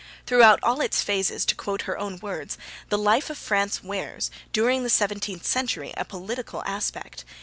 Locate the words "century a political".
5.45-6.63